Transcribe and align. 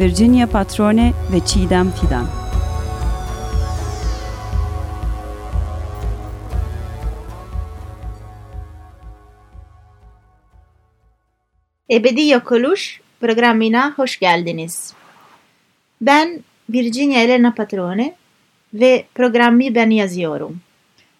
Virginia 0.00 0.46
Patrone 0.46 1.12
ve 1.32 1.40
Çiğdem 1.46 1.90
Fidan. 1.90 2.26
Ebedi 11.90 12.28
Yok 12.28 12.52
Oluş 12.52 13.00
programına 13.20 13.92
hoş 13.96 14.18
geldiniz. 14.18 14.94
Ben 16.00 16.40
Virginia 16.70 17.20
Elena 17.20 17.54
Patrone 17.54 18.14
ve 18.74 19.04
programı 19.14 19.74
ben 19.74 19.90
yazıyorum. 19.90 20.60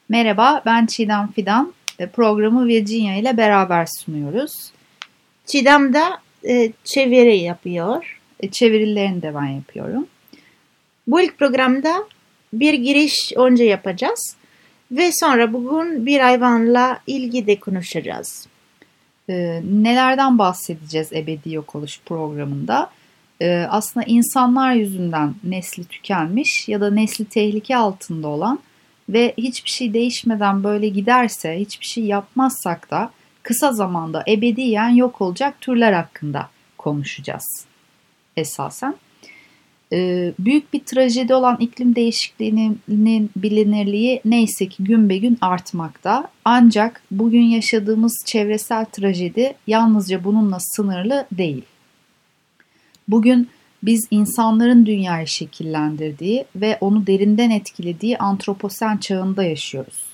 Merhaba, 0.08 0.62
ben 0.66 0.86
Çiğdem 0.86 1.32
Fidan. 1.32 1.72
E, 1.98 2.06
Programı 2.06 2.66
Virginia 2.66 3.14
ile 3.14 3.36
beraber 3.36 3.86
sunuyoruz. 3.86 4.70
Çiğdem 5.46 5.94
de 5.94 6.02
e, 6.48 6.72
çeviri 6.84 7.36
yapıyor. 7.36 8.16
E, 8.40 8.50
Çevirilerini 8.50 9.22
de 9.22 9.34
ben 9.34 9.46
yapıyorum. 9.46 10.06
Bu 11.06 11.20
ilk 11.20 11.38
programda 11.38 12.04
bir 12.52 12.74
giriş 12.74 13.32
önce 13.36 13.64
yapacağız 13.64 14.36
ve 14.90 15.10
sonra 15.12 15.52
bugün 15.52 16.06
bir 16.06 16.20
hayvanla 16.20 17.00
ilgili 17.06 17.60
konuşacağız. 17.60 18.48
E, 19.28 19.62
Nelerden 19.72 20.38
bahsedeceğiz 20.38 21.12
Ebedi 21.12 21.54
Yok 21.54 21.74
Oluş 21.74 22.00
programında? 22.04 22.90
E, 23.40 23.66
Aslında 23.70 24.06
insanlar 24.06 24.72
yüzünden 24.72 25.34
nesli 25.44 25.84
tükenmiş 25.84 26.68
ya 26.68 26.80
da 26.80 26.90
nesli 26.90 27.24
tehlike 27.24 27.76
altında 27.76 28.28
olan 28.28 28.58
ve 29.08 29.34
hiçbir 29.38 29.70
şey 29.70 29.92
değişmeden 29.94 30.64
böyle 30.64 30.88
giderse, 30.88 31.58
hiçbir 31.58 31.86
şey 31.86 32.04
yapmazsak 32.04 32.90
da 32.90 33.10
kısa 33.42 33.72
zamanda 33.72 34.24
ebediyen 34.28 34.88
yok 34.88 35.20
olacak 35.20 35.60
türler 35.60 35.92
hakkında 35.92 36.48
konuşacağız 36.78 37.66
esasen. 38.36 38.94
Ee, 39.92 40.32
büyük 40.38 40.72
bir 40.72 40.80
trajedi 40.80 41.34
olan 41.34 41.56
iklim 41.60 41.94
değişikliğinin 41.94 42.80
bilinirliği 43.36 44.20
neyse 44.24 44.68
ki 44.68 44.84
gün 44.84 45.08
be 45.08 45.16
gün 45.16 45.38
artmakta. 45.40 46.28
Ancak 46.44 47.02
bugün 47.10 47.42
yaşadığımız 47.42 48.22
çevresel 48.26 48.84
trajedi 48.84 49.54
yalnızca 49.66 50.24
bununla 50.24 50.58
sınırlı 50.60 51.26
değil. 51.32 51.62
Bugün 53.08 53.48
biz 53.82 54.08
insanların 54.10 54.86
dünyayı 54.86 55.26
şekillendirdiği 55.26 56.44
ve 56.56 56.78
onu 56.80 57.06
derinden 57.06 57.50
etkilediği 57.50 58.18
antroposen 58.18 58.96
çağında 58.96 59.44
yaşıyoruz. 59.44 60.04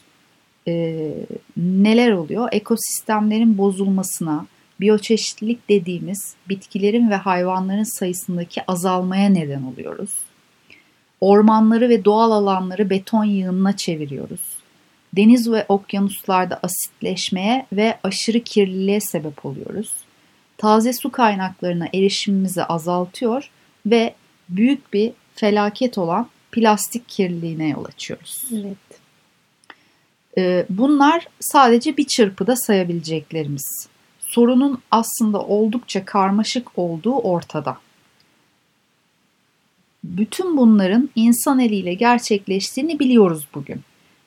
Ee, 0.69 1.13
neler 1.57 2.13
oluyor? 2.13 2.49
Ekosistemlerin 2.53 3.59
bozulmasına, 3.59 4.47
biyoçeşitlilik 4.83 5.69
dediğimiz 5.69 6.35
bitkilerin 6.49 7.11
ve 7.11 7.15
hayvanların 7.15 7.99
sayısındaki 7.99 8.63
azalmaya 8.67 9.29
neden 9.29 9.63
oluyoruz. 9.63 10.11
Ormanları 11.21 11.89
ve 11.89 12.05
doğal 12.05 12.31
alanları 12.31 12.91
beton 12.91 13.25
yığınına 13.25 13.77
çeviriyoruz. 13.77 14.41
Deniz 15.17 15.51
ve 15.51 15.67
okyanuslarda 15.69 16.61
asitleşmeye 16.63 17.67
ve 17.73 17.99
aşırı 18.05 18.41
kirliliğe 18.41 19.01
sebep 19.01 19.47
oluyoruz. 19.47 19.93
Taze 20.59 20.93
su 20.93 21.13
kaynaklarına 21.13 21.89
erişimimizi 21.95 22.65
azaltıyor 22.65 23.51
ve 23.87 24.15
büyük 24.49 24.93
bir 24.93 25.13
felaket 25.35 25.99
olan 25.99 26.29
plastik 26.53 27.09
kirliliğine 27.09 27.69
yol 27.69 27.85
açıyoruz. 27.85 28.45
Evet. 28.53 28.77
Ee, 30.39 30.67
Bunlar 30.69 31.27
sadece 31.41 31.97
bir 31.97 32.07
çırpıda 32.07 32.57
sayabileceklerimiz. 32.57 33.92
Sorunun 34.33 34.79
aslında 34.91 35.41
oldukça 35.41 36.05
karmaşık 36.05 36.79
olduğu 36.79 37.15
ortada. 37.15 37.79
Bütün 40.05 40.57
bunların 40.57 41.11
insan 41.15 41.59
eliyle 41.61 41.95
gerçekleştiğini 41.95 42.99
biliyoruz 42.99 43.47
bugün. 43.55 43.81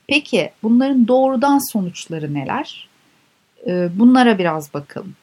Peki 0.07 0.51
bunların 0.63 1.07
doğrudan 1.07 1.71
sonuçları 1.71 2.33
neler? 2.33 2.89
Ee, 3.67 3.89
Bunlara 3.95 4.37
biraz 4.37 4.73
bakalım. 4.73 5.15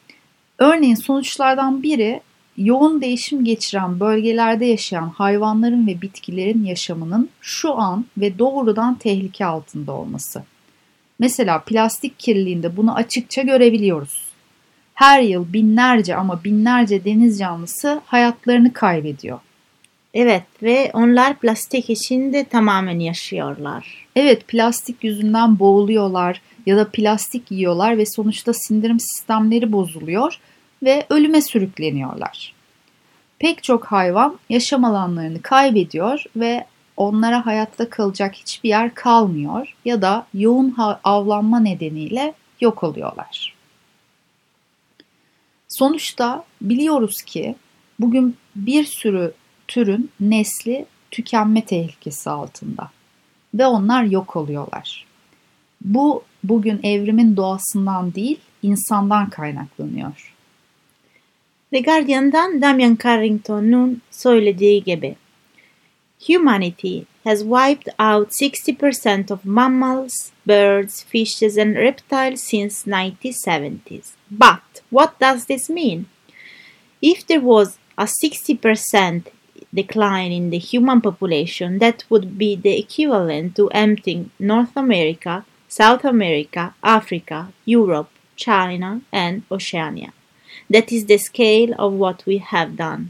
Örneğin 0.57 0.95
sonuçlardan 0.95 1.83
biri 1.83 2.21
yoğun 2.57 3.01
değişim 3.01 3.45
geçiren 3.45 3.99
bölgelerde 3.99 4.65
yaşayan 4.65 5.09
hayvanların 5.09 5.87
ve 5.87 6.01
bitkilerin 6.01 6.63
yaşamının 6.63 7.29
şu 7.41 7.73
an 7.79 8.05
ve 8.17 8.39
doğrudan 8.39 8.95
tehlike 8.95 9.45
altında 9.45 9.91
olması. 9.91 10.43
Mesela 11.19 11.59
plastik 11.59 12.19
kirliliğinde 12.19 12.77
bunu 12.77 12.95
açıkça 12.95 13.41
görebiliyoruz. 13.41 14.32
Her 14.93 15.21
yıl 15.21 15.53
binlerce 15.53 16.15
ama 16.15 16.43
binlerce 16.43 17.05
deniz 17.05 17.39
canlısı 17.39 18.01
hayatlarını 18.05 18.73
kaybediyor. 18.73 19.39
Evet 20.13 20.43
ve 20.63 20.91
onlar 20.93 21.39
plastik 21.39 21.89
içinde 21.89 22.43
tamamen 22.43 22.99
yaşıyorlar. 22.99 24.07
Evet 24.15 24.47
plastik 24.47 25.03
yüzünden 25.03 25.59
boğuluyorlar 25.59 26.41
ya 26.65 26.77
da 26.77 26.89
plastik 26.89 27.51
yiyorlar 27.51 27.97
ve 27.97 28.05
sonuçta 28.05 28.53
sindirim 28.53 28.99
sistemleri 28.99 29.71
bozuluyor 29.71 30.39
ve 30.83 31.05
ölüme 31.09 31.41
sürükleniyorlar. 31.41 32.53
Pek 33.39 33.63
çok 33.63 33.85
hayvan 33.85 34.39
yaşam 34.49 34.85
alanlarını 34.85 35.41
kaybediyor 35.41 36.23
ve 36.35 36.65
onlara 36.97 37.45
hayatta 37.45 37.89
kalacak 37.89 38.35
hiçbir 38.35 38.69
yer 38.69 38.93
kalmıyor 38.93 39.75
ya 39.85 40.01
da 40.01 40.25
yoğun 40.33 40.75
avlanma 41.03 41.59
nedeniyle 41.59 42.33
yok 42.61 42.83
oluyorlar. 42.83 43.52
Sonuçta 45.77 46.43
biliyoruz 46.61 47.21
ki 47.21 47.55
bugün 47.99 48.37
bir 48.55 48.83
sürü 48.83 49.33
türün 49.67 50.11
nesli 50.19 50.85
tükenme 51.11 51.65
tehlikesi 51.65 52.29
altında 52.29 52.91
ve 53.53 53.65
onlar 53.65 54.03
yok 54.03 54.35
oluyorlar. 54.35 55.05
Bu 55.81 56.23
bugün 56.43 56.79
evrimin 56.83 57.37
doğasından 57.37 58.13
değil, 58.13 58.39
insandan 58.63 59.29
kaynaklanıyor. 59.29 60.33
The 61.71 61.79
Guardian'dan 61.79 62.61
Damian 62.61 62.97
Carrington'un 63.03 64.01
söylediği 64.11 64.83
gibi 64.83 65.15
Humanity 66.27 66.99
has 67.23 67.39
wiped 67.39 67.87
out 67.99 68.31
60% 68.31 69.33
of 69.33 69.45
mammals, 69.45 70.13
birds, 70.47 71.03
fishes 71.03 71.57
and 71.57 71.75
reptiles 71.75 72.43
since 72.43 72.91
1970s. 72.91 74.05
But 74.31 74.72
what 74.93 75.17
does 75.19 75.45
this 75.45 75.69
mean? 75.69 76.05
If 77.01 77.25
there 77.27 77.41
was 77.41 77.77
a 77.97 78.05
60% 78.05 79.27
decline 79.73 80.31
in 80.31 80.51
the 80.51 80.59
human 80.59 81.01
population, 81.01 81.79
that 81.79 82.03
would 82.09 82.37
be 82.37 82.55
the 82.55 82.77
equivalent 82.77 83.55
to 83.55 83.69
emptying 83.69 84.29
North 84.39 84.75
America, 84.75 85.45
South 85.67 86.05
America, 86.05 86.75
Africa, 86.83 87.51
Europe, 87.65 88.11
China, 88.35 89.01
and 89.11 89.43
Oceania. 89.51 90.13
That 90.69 90.91
is 90.91 91.05
the 91.05 91.17
scale 91.17 91.73
of 91.79 91.93
what 91.93 92.25
we 92.27 92.37
have 92.37 92.77
done. 92.77 93.05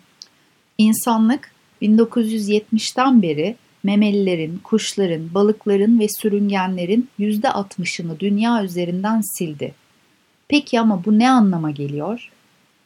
İnsanlık 0.77 1.51
1970'ten 1.81 3.21
beri 3.21 3.55
memelilerin, 3.83 4.59
kuşların, 4.63 5.33
balıkların 5.33 5.99
ve 5.99 6.07
sürüngenlerin 6.09 7.09
%60'ını 7.19 8.19
dünya 8.19 8.63
üzerinden 8.63 9.21
sildi. 9.37 9.73
Peki 10.47 10.79
ama 10.79 11.05
bu 11.05 11.19
ne 11.19 11.31
anlama 11.31 11.71
geliyor? 11.71 12.31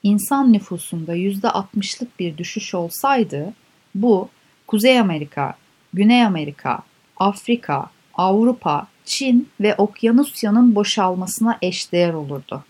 İnsan 0.03 0.53
nüfusunda 0.53 1.15
%60'lık 1.15 2.19
bir 2.19 2.37
düşüş 2.37 2.75
olsaydı 2.75 3.53
bu 3.95 4.29
Kuzey 4.67 4.99
Amerika, 4.99 5.55
Güney 5.93 6.25
Amerika, 6.25 6.79
Afrika, 7.17 7.89
Avrupa, 8.13 8.87
Çin 9.05 9.49
ve 9.61 9.75
Okyanusya'nın 9.75 10.75
boşalmasına 10.75 11.57
eşdeğer 11.61 12.13
olurdu. 12.13 12.63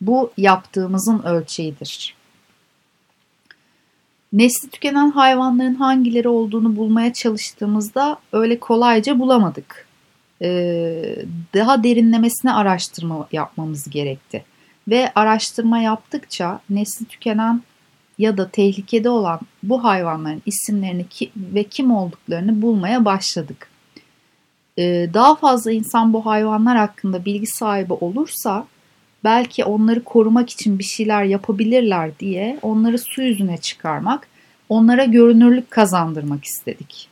Bu 0.00 0.32
yaptığımızın 0.36 1.22
ölçeğidir. 1.22 2.14
Nesli 4.32 4.70
tükenen 4.70 5.10
hayvanların 5.10 5.74
hangileri 5.74 6.28
olduğunu 6.28 6.76
bulmaya 6.76 7.12
çalıştığımızda 7.12 8.18
öyle 8.32 8.58
kolayca 8.60 9.18
bulamadık. 9.18 9.83
Ee, 10.44 11.16
daha 11.54 11.84
derinlemesine 11.84 12.52
araştırma 12.52 13.28
yapmamız 13.32 13.90
gerekti. 13.90 14.44
Ve 14.88 15.12
araştırma 15.14 15.78
yaptıkça 15.78 16.60
nesli 16.70 17.04
tükenen 17.04 17.62
ya 18.18 18.36
da 18.36 18.48
tehlikede 18.48 19.08
olan 19.08 19.40
bu 19.62 19.84
hayvanların 19.84 20.42
isimlerini 20.46 21.08
ki, 21.08 21.30
ve 21.36 21.64
kim 21.64 21.90
olduklarını 21.90 22.62
bulmaya 22.62 23.04
başladık. 23.04 23.68
Ee, 24.78 25.08
daha 25.14 25.34
fazla 25.34 25.72
insan 25.72 26.12
bu 26.12 26.26
hayvanlar 26.26 26.76
hakkında 26.76 27.24
bilgi 27.24 27.46
sahibi 27.46 27.92
olursa 27.92 28.66
belki 29.24 29.64
onları 29.64 30.04
korumak 30.04 30.50
için 30.50 30.78
bir 30.78 30.84
şeyler 30.84 31.24
yapabilirler 31.24 32.18
diye 32.18 32.58
onları 32.62 32.98
su 32.98 33.22
yüzüne 33.22 33.56
çıkarmak, 33.56 34.28
onlara 34.68 35.04
görünürlük 35.04 35.70
kazandırmak 35.70 36.44
istedik. 36.44 37.08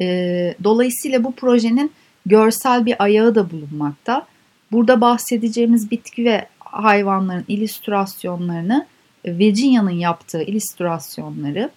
Ee, 0.00 0.54
dolayısıyla 0.64 1.24
bu 1.24 1.32
projenin 1.32 1.92
görsel 2.26 2.86
bir 2.86 3.02
ayağı 3.02 3.34
da 3.34 3.50
bulunmakta. 3.50 4.26
Burada 4.72 5.00
bahsedeceğimiz 5.00 5.90
bitki 5.90 6.24
ve 6.24 6.46
hayvanların 6.60 7.44
illüstrasyonlarını 7.48 8.86
Virginia'nın 9.26 9.90
yaptığı 9.90 10.42
illüstrasyonları 10.42 11.70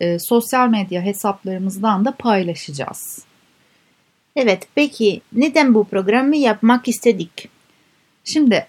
e, 0.00 0.18
sosyal 0.18 0.68
medya 0.68 1.02
hesaplarımızdan 1.02 2.04
da 2.04 2.10
paylaşacağız. 2.10 3.24
Evet, 4.36 4.68
peki 4.74 5.20
neden 5.32 5.74
bu 5.74 5.84
programı 5.84 6.36
yapmak 6.36 6.88
istedik? 6.88 7.48
Şimdi 8.24 8.66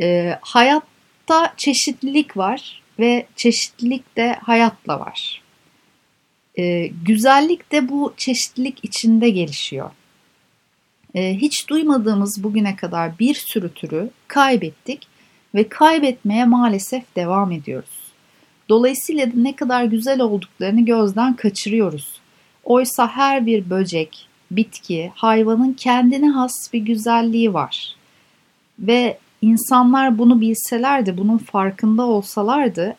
e, 0.00 0.38
hayatta 0.40 1.54
çeşitlilik 1.56 2.36
var 2.36 2.82
ve 2.98 3.26
çeşitlilik 3.36 4.16
de 4.16 4.38
hayatla 4.42 5.00
var. 5.00 5.42
E, 6.58 6.86
güzellik 6.86 7.72
de 7.72 7.88
bu 7.88 8.14
çeşitlilik 8.16 8.78
içinde 8.82 9.30
gelişiyor. 9.30 9.90
E, 11.14 11.34
hiç 11.34 11.68
duymadığımız 11.68 12.42
bugüne 12.42 12.76
kadar 12.76 13.18
bir 13.18 13.34
sürü 13.34 13.74
türü 13.74 14.10
kaybettik 14.28 15.06
ve 15.54 15.68
kaybetmeye 15.68 16.44
maalesef 16.44 17.16
devam 17.16 17.52
ediyoruz. 17.52 18.12
Dolayısıyla 18.68 19.26
da 19.26 19.32
ne 19.34 19.56
kadar 19.56 19.84
güzel 19.84 20.20
olduklarını 20.20 20.84
gözden 20.84 21.36
kaçırıyoruz. 21.36 22.20
Oysa 22.64 23.08
her 23.08 23.46
bir 23.46 23.70
böcek, 23.70 24.28
bitki, 24.50 25.12
hayvanın 25.14 25.72
kendine 25.72 26.30
has 26.30 26.72
bir 26.72 26.80
güzelliği 26.80 27.54
var. 27.54 27.96
Ve 28.78 29.18
insanlar 29.42 30.18
bunu 30.18 30.40
bilselerdi, 30.40 31.18
bunun 31.18 31.38
farkında 31.38 32.02
olsalardı 32.02 32.96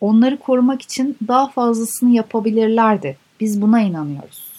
onları 0.00 0.38
korumak 0.38 0.82
için 0.82 1.16
daha 1.28 1.48
fazlasını 1.48 2.14
yapabilirlerdi. 2.14 3.16
Biz 3.40 3.62
buna 3.62 3.80
inanıyoruz. 3.80 4.52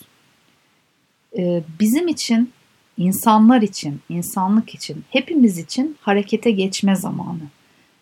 Ee, 1.38 1.64
bizim 1.80 2.08
için, 2.08 2.52
insanlar 2.98 3.62
için, 3.62 4.00
insanlık 4.10 4.76
için, 4.76 5.04
hepimiz 5.10 5.58
için 5.58 5.98
harekete 6.02 6.52
geçme 6.52 6.96
zamanı. 6.96 7.44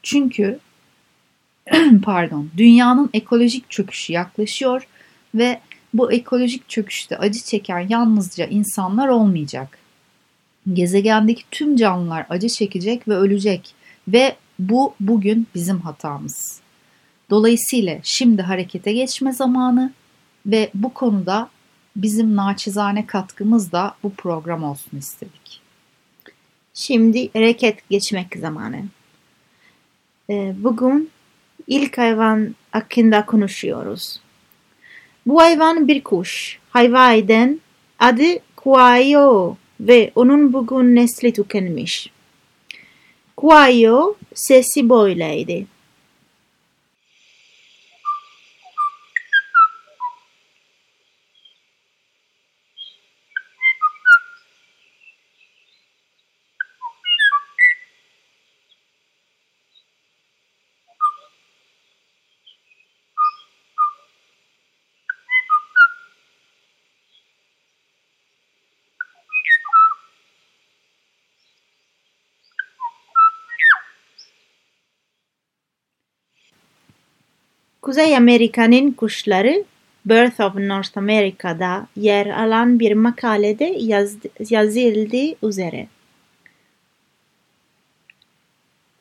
Çünkü 0.03 0.59
pardon, 2.03 2.49
dünyanın 2.57 3.09
ekolojik 3.13 3.69
çöküşü 3.69 4.13
yaklaşıyor 4.13 4.87
ve 5.35 5.59
bu 5.93 6.11
ekolojik 6.11 6.69
çöküşte 6.69 7.17
acı 7.17 7.39
çeken 7.39 7.87
yalnızca 7.89 8.45
insanlar 8.45 9.07
olmayacak. 9.07 9.77
Gezegendeki 10.73 11.43
tüm 11.51 11.75
canlılar 11.75 12.25
acı 12.29 12.49
çekecek 12.49 13.07
ve 13.07 13.15
ölecek 13.15 13.73
ve 14.07 14.35
bu 14.59 14.93
bugün 14.99 15.47
bizim 15.55 15.79
hatamız. 15.79 16.59
Dolayısıyla 17.29 17.99
şimdi 18.03 18.41
harekete 18.41 18.93
geçme 18.93 19.33
zamanı 19.33 19.93
ve 20.45 20.69
bu 20.73 20.93
konuda 20.93 21.49
bizim 21.95 22.35
naçizane 22.35 23.05
katkımız 23.05 23.71
da 23.71 23.95
bu 24.03 24.13
program 24.13 24.63
olsun 24.63 24.97
istedik. 24.97 25.61
Şimdi 26.73 27.33
hareket 27.33 27.89
geçmek 27.89 28.37
zamanı. 28.37 28.83
Ee, 30.29 30.53
bugün 30.57 31.09
ilk 31.67 31.97
hayvan 31.97 32.55
hakkında 32.71 33.25
konuşuyoruz. 33.25 34.19
Bu 35.25 35.41
hayvan 35.41 35.87
bir 35.87 36.03
kuş. 36.03 36.59
Hayvaniden 36.69 37.59
adı 37.99 38.23
Kuayo 38.55 39.55
ve 39.79 40.11
onun 40.15 40.53
bugün 40.53 40.95
nesli 40.95 41.33
tükenmiş. 41.33 42.09
Kuayo 43.37 44.13
sesi 44.33 44.89
böyleydi. 44.89 45.65
Kuzey 77.83 78.17
Amerika'nın 78.17 78.91
kuşları 78.91 79.63
Birth 80.05 80.39
of 80.39 80.55
North 80.55 80.97
America'da 80.97 81.87
yer 81.95 82.25
alan 82.25 82.79
bir 82.79 82.93
makalede 82.93 83.75
yaz, 83.79 84.15
yazıldığı 84.49 85.47
üzere. 85.47 85.87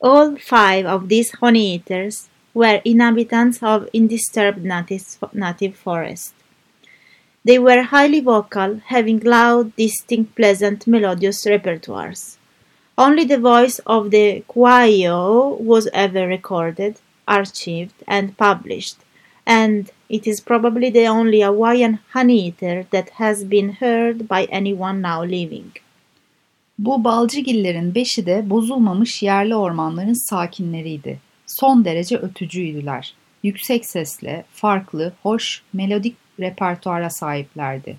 All 0.00 0.36
five 0.36 0.92
of 0.92 1.08
these 1.08 1.30
honey 1.40 1.74
eaters 1.74 2.26
were 2.52 2.80
inhabitants 2.84 3.62
of 3.62 3.82
undisturbed 3.94 4.64
native, 5.34 5.72
forest. 5.72 6.34
They 7.46 7.56
were 7.56 7.82
highly 7.82 8.26
vocal, 8.26 8.80
having 8.84 9.24
loud, 9.24 9.76
distinct, 9.78 10.36
pleasant, 10.36 10.86
melodious 10.86 11.46
repertoires. 11.46 12.36
Only 12.96 13.28
the 13.28 13.42
voice 13.42 13.80
of 13.86 14.10
the 14.10 14.42
Kwaio 14.48 15.56
was 15.60 15.88
ever 15.92 16.26
recorded, 16.28 16.96
archived, 17.38 17.98
and 18.06 18.28
published, 18.38 18.96
and 19.46 19.86
it 20.08 20.26
is 20.26 20.44
probably 20.44 20.90
the 20.90 21.08
only 21.08 21.40
Hawaiian 21.40 21.98
honey 22.14 22.46
eater 22.46 22.84
that 22.90 23.08
has 23.10 23.50
been 23.50 23.76
heard 23.80 24.28
by 24.28 24.46
anyone 24.50 25.00
now 25.02 25.22
living. 25.22 25.72
Bu 26.78 27.04
balcıgillerin 27.04 27.94
beşi 27.94 28.26
de 28.26 28.50
bozulmamış 28.50 29.22
yerli 29.22 29.54
ormanların 29.54 30.28
sakinleriydi. 30.28 31.18
Son 31.46 31.84
derece 31.84 32.16
ötücüydüler. 32.16 33.14
Yüksek 33.42 33.86
sesle, 33.86 34.44
farklı, 34.52 35.12
hoş, 35.22 35.62
melodik 35.72 36.16
repertuara 36.40 37.10
sahiplerdi. 37.10 37.96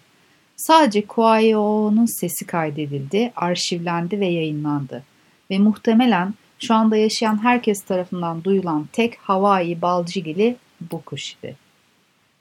Sadece 0.56 1.06
Kuaio'nun 1.06 2.06
sesi 2.06 2.46
kaydedildi, 2.48 3.32
arşivlendi 3.36 4.20
ve 4.20 4.28
yayınlandı. 4.28 5.04
Ve 5.52 5.60
muhtemelen 5.60 6.34
şu 6.64 6.74
anda 6.74 6.96
yaşayan 6.96 7.44
herkes 7.44 7.82
tarafından 7.82 8.44
duyulan 8.44 8.88
tek 8.92 9.18
Hawaii 9.18 9.82
balcigili 9.82 10.56
bu 10.92 11.02
kuş 11.02 11.36
idi. 11.36 11.56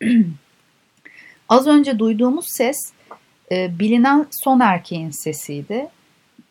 Az 1.49 1.67
önce 1.67 1.99
duyduğumuz 1.99 2.45
ses 2.49 2.77
e, 3.53 3.79
bilinen 3.79 4.27
son 4.31 4.61
erkeğin 4.61 5.11
sesiydi. 5.11 5.89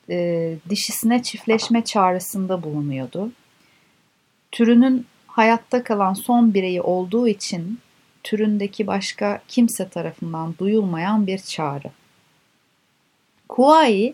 E, 0.10 0.56
dişisine 0.70 1.24
çiftleşme 1.24 1.84
çağrısında 1.84 2.64
bulunuyordu. 2.64 3.32
Türünün 4.52 5.06
hayatta 5.28 5.84
kalan 5.84 6.14
son 6.14 6.54
bireyi 6.54 6.82
olduğu 6.82 7.28
için 7.28 7.80
türündeki 8.24 8.88
başka 8.88 9.42
kimse 9.48 9.90
tarafından 9.90 10.56
duyulmayan 10.60 11.28
bir 11.28 11.38
çağrı. 11.38 11.90
Kuai, 13.50 14.14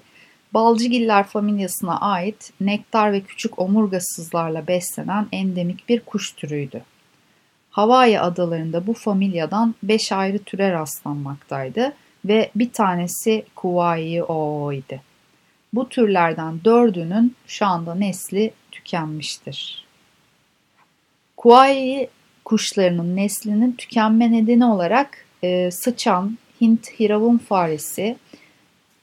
balcıgiller 0.58 1.24
familyasına 1.24 2.00
ait 2.00 2.54
nektar 2.62 3.14
ve 3.14 3.22
küçük 3.22 3.60
omurgasızlarla 3.60 4.68
beslenen 4.68 5.28
endemik 5.32 5.90
bir 5.90 6.00
kuş 6.00 6.32
türüydü. 6.32 6.82
Hawaii 7.70 8.20
adalarında 8.20 8.88
bu 8.88 8.94
familyadan 8.94 9.76
beş 9.84 10.12
ayrı 10.12 10.40
türe 10.40 10.72
rastlanmaktaydı 10.72 11.94
ve 12.26 12.52
bir 12.56 12.72
tanesi 12.72 13.46
Kuai-o 13.56 14.74
idi. 14.74 15.02
Bu 15.74 15.90
türlerden 15.90 16.60
dördünün 16.66 17.36
şu 17.48 17.66
anda 17.66 17.96
nesli 17.96 18.52
tükenmiştir. 18.72 19.86
Kuai 21.38 22.10
kuşlarının 22.46 23.16
neslinin 23.16 23.72
tükenme 23.72 24.32
nedeni 24.32 24.66
olarak 24.66 25.26
e, 25.44 25.72
sıçan, 25.72 26.38
Hint 26.62 27.00
hiravun 27.00 27.38
faresi, 27.38 28.18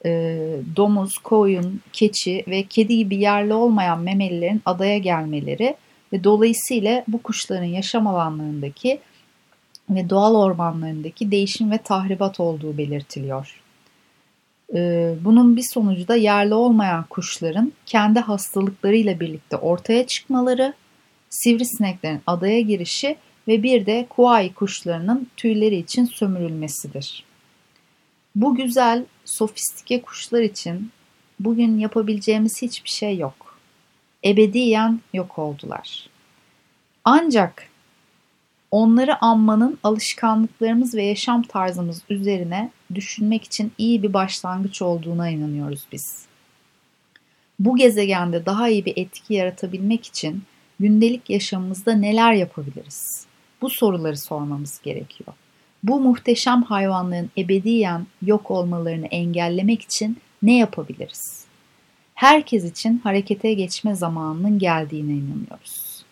e, 0.04 0.38
domuz, 0.76 1.18
koyun, 1.18 1.80
keçi 1.92 2.44
ve 2.48 2.62
kedi 2.62 2.96
gibi 2.96 3.16
yerli 3.16 3.54
olmayan 3.54 4.00
memelilerin 4.00 4.62
adaya 4.64 4.98
gelmeleri 4.98 5.76
ve 6.12 6.24
dolayısıyla 6.24 7.04
bu 7.08 7.22
kuşların 7.22 7.64
yaşam 7.64 8.06
alanlarındaki 8.06 9.00
ve 9.90 10.10
doğal 10.10 10.34
ormanlarındaki 10.34 11.30
değişim 11.30 11.70
ve 11.70 11.78
tahribat 11.78 12.40
olduğu 12.40 12.78
belirtiliyor. 12.78 13.60
E, 14.74 15.14
bunun 15.24 15.56
bir 15.56 15.64
sonucu 15.74 16.08
da 16.08 16.16
yerli 16.16 16.54
olmayan 16.54 17.04
kuşların 17.10 17.72
kendi 17.86 18.20
hastalıklarıyla 18.20 19.20
birlikte 19.20 19.56
ortaya 19.56 20.06
çıkmaları 20.06 20.74
sivrisineklerin 21.30 22.20
adaya 22.26 22.60
girişi 22.60 23.16
ve 23.48 23.62
bir 23.62 23.86
de 23.86 24.06
kuai 24.08 24.54
kuşlarının 24.54 25.28
tüyleri 25.36 25.76
için 25.76 26.04
sömürülmesidir. 26.04 27.24
Bu 28.34 28.54
güzel, 28.54 29.04
sofistike 29.24 30.02
kuşlar 30.02 30.42
için 30.42 30.90
bugün 31.40 31.78
yapabileceğimiz 31.78 32.62
hiçbir 32.62 32.90
şey 32.90 33.18
yok. 33.18 33.58
Ebediyen 34.24 35.00
yok 35.12 35.38
oldular. 35.38 36.08
Ancak 37.04 37.68
onları 38.70 39.24
anmanın 39.24 39.78
alışkanlıklarımız 39.82 40.94
ve 40.94 41.04
yaşam 41.04 41.42
tarzımız 41.42 42.02
üzerine 42.10 42.70
düşünmek 42.94 43.44
için 43.44 43.72
iyi 43.78 44.02
bir 44.02 44.12
başlangıç 44.12 44.82
olduğuna 44.82 45.30
inanıyoruz 45.30 45.86
biz. 45.92 46.26
Bu 47.58 47.76
gezegende 47.76 48.46
daha 48.46 48.68
iyi 48.68 48.84
bir 48.84 48.92
etki 48.96 49.34
yaratabilmek 49.34 50.06
için 50.06 50.42
gündelik 50.80 51.30
yaşamımızda 51.30 51.92
neler 51.92 52.32
yapabiliriz? 52.32 53.26
Bu 53.60 53.70
soruları 53.70 54.16
sormamız 54.16 54.80
gerekiyor. 54.82 55.32
Bu 55.84 56.00
muhteşem 56.00 56.62
hayvanların 56.62 57.30
ebediyen 57.38 58.06
yok 58.22 58.50
olmalarını 58.50 59.06
engellemek 59.06 59.82
için 59.82 60.18
ne 60.42 60.56
yapabiliriz? 60.56 61.44
Herkes 62.14 62.64
için 62.64 63.00
harekete 63.04 63.54
geçme 63.54 63.94
zamanının 63.94 64.58
geldiğine 64.58 65.12
inanıyoruz. 65.12 66.04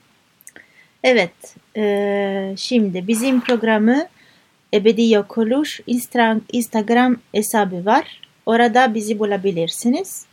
Evet, 1.05 1.57
e, 1.77 2.55
şimdi 2.57 3.09
bizim 3.09 3.41
programı 3.41 4.07
Ebedi 4.75 5.13
Yok 5.13 5.39
Oluş 5.39 5.81
Instagram 6.53 7.17
hesabı 7.33 7.87
var. 7.87 8.21
Orada 8.47 8.95
bizi 8.95 9.19
bulabilirsiniz. 9.19 10.27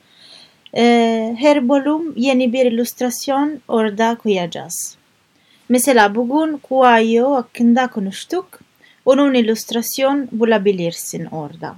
E, 0.78 1.36
her 1.40 1.70
bölüm 1.70 2.14
yeni 2.18 2.54
bir 2.54 2.66
illüstrasyon 2.66 3.62
orada 3.68 4.18
koyacağız. 4.24 4.98
Mesela 5.70 6.16
bugün 6.16 6.58
Kuayo 6.58 7.34
hakkında 7.34 7.88
konuştuk. 7.88 8.69
Onun 9.06 9.34
illüstrasyon 9.34 10.28
bulabilirsin 10.32 11.26
orada. 11.26 11.76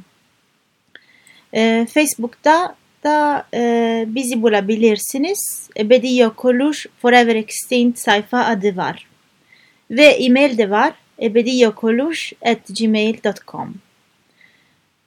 E, 1.53 1.87
Facebook'ta 1.93 2.75
da 3.03 3.47
e, 3.53 4.05
bizi 4.07 4.41
bulabilirsiniz. 4.41 5.69
Ebedi 5.77 6.17
Yok 6.17 6.45
Oluş 6.45 6.85
Forever 7.01 7.35
Extinct 7.35 7.99
sayfa 7.99 8.45
adı 8.45 8.77
var. 8.77 9.07
Ve 9.91 10.05
e-mail 10.05 10.57
de 10.57 10.69
var 10.69 10.93
ebediyokoluş.gmail.com 11.21 13.73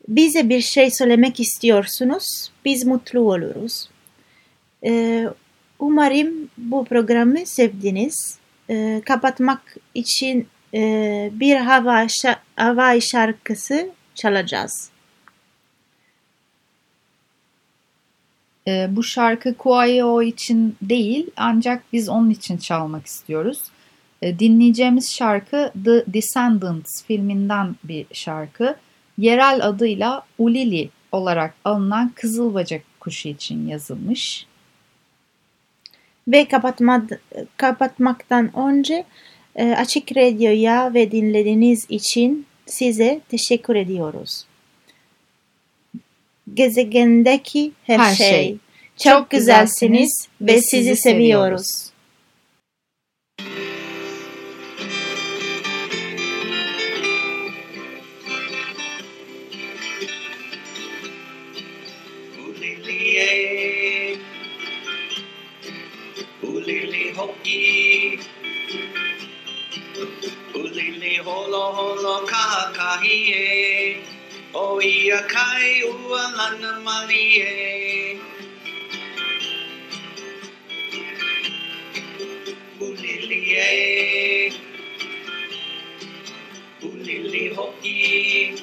Bize 0.08 0.48
bir 0.48 0.60
şey 0.60 0.90
söylemek 0.90 1.40
istiyorsunuz, 1.40 2.50
biz 2.64 2.86
mutlu 2.86 3.20
oluruz. 3.20 3.88
Ee, 4.84 5.28
umarım 5.78 6.48
bu 6.58 6.84
programı 6.84 7.46
sevdiniz. 7.46 8.38
Ee, 8.70 9.02
kapatmak 9.04 9.76
için 9.94 10.46
e, 10.74 11.30
bir 11.32 11.56
hava, 11.56 12.06
hava 12.56 13.00
şarkısı 13.00 13.90
çalacağız. 14.14 14.90
E, 18.68 18.86
bu 18.90 19.02
şarkı 19.02 19.54
Kuayo 19.54 20.22
için 20.22 20.76
değil 20.82 21.30
ancak 21.36 21.82
biz 21.92 22.08
onun 22.08 22.30
için 22.30 22.56
çalmak 22.56 23.06
istiyoruz. 23.06 23.62
E, 24.22 24.38
dinleyeceğimiz 24.38 25.14
şarkı 25.14 25.72
The 25.84 26.04
Descendants 26.06 27.04
filminden 27.04 27.76
bir 27.84 28.06
şarkı. 28.12 28.76
Yerel 29.18 29.66
adıyla 29.66 30.22
Ulili 30.38 30.90
olarak 31.12 31.54
alınan 31.64 32.12
kızılbacak 32.14 32.82
kuşu 33.00 33.28
için 33.28 33.68
yazılmış. 33.68 34.46
Ve 36.28 36.48
kapatma, 36.48 37.06
kapatmaktan 37.56 38.56
önce 38.56 39.04
Açık 39.62 40.16
Radyo'ya 40.16 40.94
ve 40.94 41.10
dinlediğiniz 41.10 41.86
için 41.88 42.46
size 42.66 43.20
teşekkür 43.28 43.76
ediyoruz. 43.76 44.44
Gezegendeki 46.54 47.72
her, 47.84 47.98
her 47.98 48.14
şey. 48.14 48.30
şey. 48.30 48.56
Çok, 48.96 49.12
Çok 49.12 49.30
güzelsiniz 49.30 50.28
ve 50.40 50.62
sizi 50.62 50.96
seviyoruz. 50.96 51.93
Marie, 73.14 73.96
o 74.52 74.82
ia 74.82 75.22
kai 75.30 75.82
ua 75.86 76.22
lana 76.36 76.80
Marie. 76.82 78.18
Ulilie, 82.80 84.50
ulili 86.82 87.44
hoi, 87.54 88.54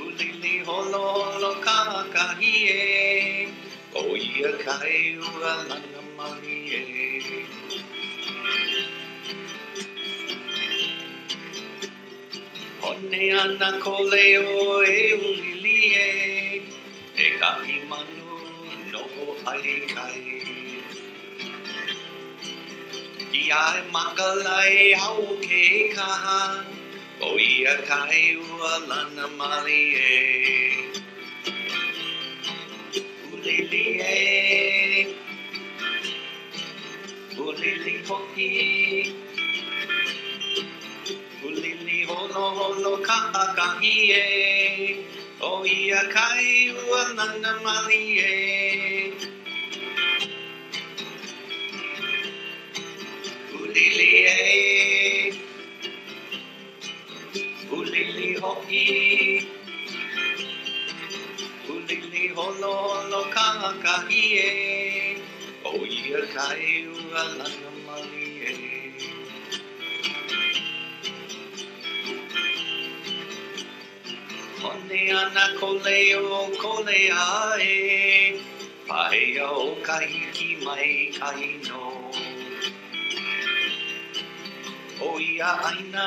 ulili 0.00 0.54
hololo 0.64 1.52
kākahi 1.66 2.56
e, 2.72 3.48
o 3.92 4.16
ia 4.16 4.56
kai 4.64 5.18
ua 5.20 5.52
lana 5.68 5.93
ne 13.18 13.30
ana 13.32 13.70
ko 13.82 13.94
leo 14.10 14.42
oh, 14.60 14.82
e 14.82 14.92
eh, 14.92 15.12
ulili 15.28 15.78
e 17.24 17.28
ka 17.40 17.50
i 17.74 17.76
manu 17.90 18.38
no 18.92 19.02
o 19.24 19.26
ai 19.52 19.74
kai 19.94 20.22
ki 23.32 23.42
ai 23.58 23.80
makalai 23.96 24.78
au 25.08 25.22
ke 25.44 25.62
kaha 25.94 26.40
o 27.28 27.30
ia 27.48 27.74
kai 27.90 28.24
ua 28.46 28.72
lana 28.90 29.26
mali 29.38 29.82
e 30.12 30.16
ulili 33.32 33.86
e 34.14 34.18
ulili 37.46 37.94
hoki 38.08 38.50
holo 42.08 42.44
holo 42.58 42.92
kahakahi 43.06 43.96
e 44.12 44.24
o 45.40 45.64
ia 45.64 46.02
kai 46.14 46.70
ua 46.84 47.02
ulili 57.76 58.34
hoki 58.42 58.86
ulili 61.74 62.28
holo 62.36 62.72
holo 62.88 63.22
kahakahi 63.34 64.24
e 64.48 64.52
o 65.64 65.74
ia 65.86 66.20
kai 66.34 66.84
Honeana 74.64 75.44
kolea 75.60 76.18
o 76.18 76.48
kolea 76.60 77.24
e, 77.60 78.40
paea 78.88 79.48
o 79.64 79.76
ka 79.86 79.98
hiki 80.12 80.56
mai 80.64 81.12
kai 81.18 81.48
no. 81.68 82.10
O 85.08 85.10
ia 85.20 85.50
aina 85.70 86.06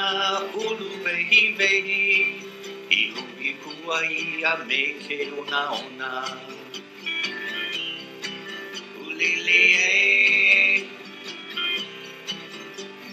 hulu 0.53 0.89
vehi 1.05 1.43
vehi, 1.59 2.01
i 2.99 3.03
hui 3.13 3.53
kua 3.61 3.99
ia 4.09 4.53
me 4.65 4.81
ke 5.05 5.19
ona 5.41 5.61
ona. 5.77 6.11
Ulele 9.05 9.61
e, 9.85 10.89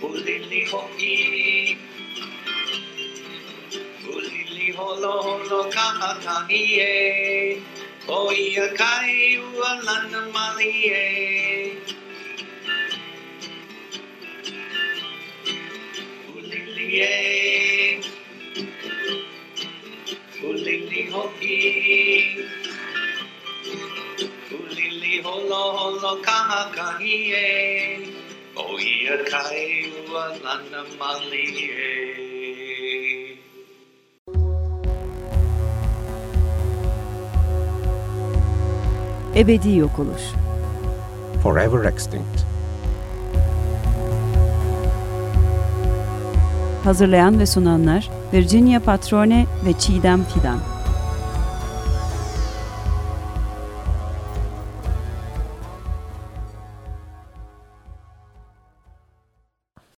ulele 0.08 0.62
hoki, 0.72 1.14
holo 4.94 5.22
holo 5.26 5.60
kaha 5.74 6.10
kahi 6.24 6.64
e 6.80 7.58
O 8.06 8.30
ia 8.32 8.66
kai 8.78 9.38
ua 9.42 9.70
lana 9.86 10.20
mali 10.34 10.74
e 10.86 11.74
Ulili 16.34 16.88
e 17.02 18.00
Ulili 20.50 21.02
hoki 21.14 21.58
Ulili 24.58 25.14
holo 25.26 25.62
holo 25.78 26.12
kaha 26.28 26.62
kahi 26.76 27.16
e 27.32 27.50
Ia 28.84 29.16
kai 29.30 29.90
ua 30.06 30.24
lana 30.44 30.84
mali 30.98 31.46
e. 31.66 32.33
Ebedi 39.36 39.76
yok 39.76 39.98
oluş. 39.98 40.22
Forever 41.42 41.84
extinct. 41.84 42.44
Hazırlayan 46.84 47.38
ve 47.38 47.46
sunanlar 47.46 48.10
Virginia 48.32 48.80
Patrone 48.80 49.46
ve 49.66 49.72
Çiğdem 49.72 50.24
Fidan. 50.24 50.73